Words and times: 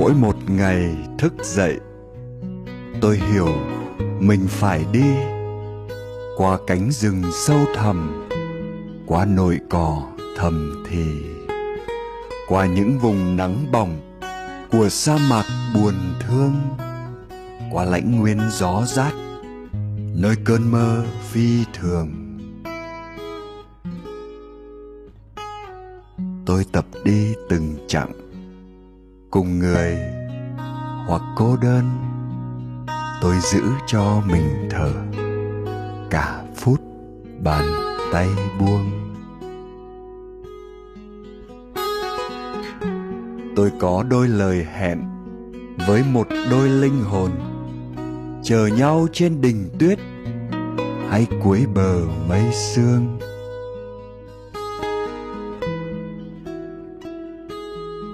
mỗi 0.00 0.14
một 0.14 0.36
ngày 0.46 0.96
thức 1.18 1.34
dậy, 1.42 1.80
tôi 3.00 3.16
hiểu 3.16 3.48
mình 4.20 4.46
phải 4.48 4.84
đi 4.92 5.12
qua 6.36 6.58
cánh 6.66 6.90
rừng 6.90 7.22
sâu 7.32 7.58
thẳm, 7.74 8.26
qua 9.06 9.24
nội 9.24 9.58
cỏ 9.70 10.02
thầm 10.36 10.84
thì, 10.88 11.04
qua 12.48 12.66
những 12.66 12.98
vùng 12.98 13.36
nắng 13.36 13.72
bỏng 13.72 14.20
của 14.72 14.88
sa 14.88 15.18
mạc 15.30 15.44
buồn 15.74 15.94
thương, 16.20 16.54
qua 17.70 17.84
lãnh 17.84 18.20
nguyên 18.20 18.38
gió 18.50 18.82
rát, 18.86 19.12
nơi 20.14 20.36
cơn 20.44 20.70
mơ 20.70 21.04
phi 21.30 21.64
thường. 21.80 22.38
Tôi 26.46 26.64
tập 26.72 26.84
đi 27.04 27.34
từng 27.48 27.76
chặng 27.88 28.29
cùng 29.30 29.58
người, 29.58 29.98
hoặc 31.06 31.22
cô 31.36 31.56
đơn, 31.62 31.84
tôi 33.22 33.34
giữ 33.40 33.62
cho 33.86 34.22
mình 34.26 34.68
thở 34.70 34.92
cả 36.10 36.42
phút 36.56 36.80
bàn 37.44 37.64
tay 38.12 38.28
buông. 38.60 38.90
Tôi 43.56 43.72
có 43.80 44.04
đôi 44.10 44.28
lời 44.28 44.66
hẹn 44.72 45.00
với 45.86 46.02
một 46.12 46.28
đôi 46.50 46.68
linh 46.68 47.04
hồn, 47.04 47.30
chờ 48.42 48.66
nhau 48.66 49.06
trên 49.12 49.40
đỉnh 49.40 49.68
tuyết 49.78 49.98
hay 51.10 51.26
cuối 51.42 51.66
bờ 51.74 52.00
mây 52.28 52.42
sương. 52.52 53.18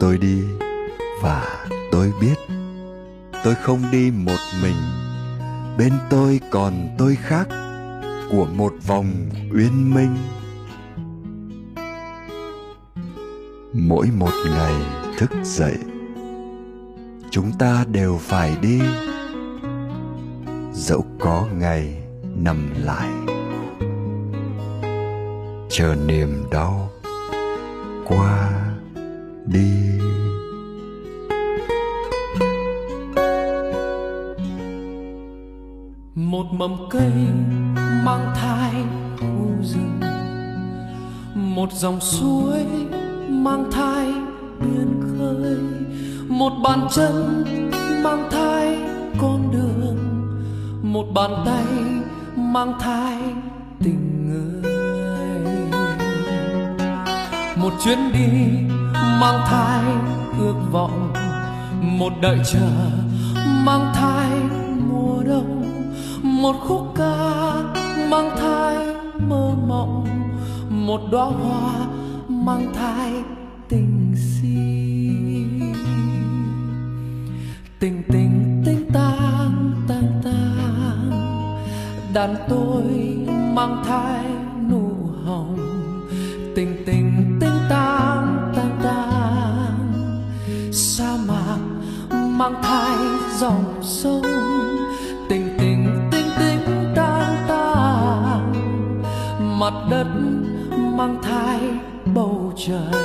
Tôi 0.00 0.18
đi 0.18 0.44
và 1.22 1.66
tôi 1.92 2.12
biết. 2.20 2.34
Tôi 3.44 3.54
không 3.54 3.82
đi 3.92 4.10
một 4.10 4.38
mình. 4.62 4.76
Bên 5.78 5.92
tôi 6.10 6.40
còn 6.50 6.88
tôi 6.98 7.16
khác, 7.16 7.48
của 8.30 8.46
một 8.56 8.72
vòng 8.86 9.12
uyên 9.54 9.94
minh. 9.94 10.16
Mỗi 13.72 14.06
một 14.18 14.32
ngày 14.46 14.74
thức 15.18 15.30
dậy, 15.42 15.76
chúng 17.30 17.52
ta 17.58 17.84
đều 17.92 18.18
phải 18.22 18.56
đi. 18.62 18.80
Dẫu 20.72 21.04
có 21.18 21.46
ngày 21.58 22.02
nằm 22.36 22.70
lại, 22.76 23.10
chờ 25.70 25.94
niềm 26.06 26.44
đau 26.50 26.90
qua 28.06 28.50
đi. 29.46 29.79
Một 36.14 36.46
mầm 36.52 36.76
cây 36.90 37.12
mang 38.04 38.32
thai 38.34 38.72
khu 39.20 39.62
rừng. 39.62 40.00
Một 41.34 41.72
dòng 41.72 42.00
suối 42.00 42.64
mang 43.28 43.70
thai 43.72 44.06
biên 44.60 45.00
khơi. 45.18 45.58
Một 46.28 46.52
bàn 46.62 46.88
chân 46.90 47.44
mang 48.04 48.28
thai 48.30 48.78
con 49.20 49.50
đường. 49.52 49.98
Một 50.82 51.06
bàn 51.14 51.30
tay 51.46 51.64
mang 52.36 52.74
thai 52.80 53.18
tình 53.82 54.28
người. 54.28 54.72
Một 57.56 57.72
chuyến 57.84 57.98
đi 58.12 58.28
mang 59.20 59.40
thai 59.46 59.84
ước 60.38 60.56
vọng. 60.72 61.12
Một 61.82 62.12
đợi 62.22 62.38
chờ 62.52 62.68
mang 63.64 63.92
thai 63.94 64.30
mùa 64.88 65.22
đông 65.22 65.59
một 66.42 66.56
khúc 66.60 66.92
ca 66.96 67.16
mang 68.10 68.30
thai 68.36 68.76
mơ 69.28 69.54
mộng, 69.66 70.06
một 70.70 71.00
đóa 71.10 71.24
hoa 71.24 71.86
mang 72.28 72.72
thai 72.74 73.12
tình 73.68 74.14
si. 74.16 74.56
Tình 77.80 78.02
tình 78.12 78.62
tình 78.66 78.90
tang 78.92 79.72
tang 79.88 80.20
tang, 80.24 81.10
đàn 82.14 82.34
tôi 82.48 82.84
mang 83.54 83.82
thai 83.86 84.24
nụ 84.70 84.90
hồng. 85.24 85.58
Tình 86.54 86.82
tình 86.86 87.38
tình 87.40 87.58
tang 87.70 88.52
tang 88.56 88.78
tang, 88.82 89.92
sa 90.72 91.16
mạc 91.28 91.58
mang 92.10 92.62
thai 92.62 92.96
dòng 93.38 93.80
sông. 93.82 94.22
Mặt 99.70 99.86
đất 99.90 100.06
mang 100.72 101.18
thai 101.22 101.60
bầu 102.14 102.52
trời. 102.56 103.04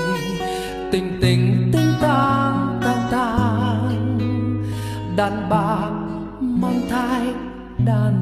Tình 0.92 1.18
tình 1.22 1.70
tình 1.74 1.94
tang 2.02 2.80
tang 2.84 3.08
tang, 3.12 4.18
đàn 5.16 5.50
bà 5.50 5.78
mang 6.40 6.81
thai 6.90 7.34
đàn 7.86 8.14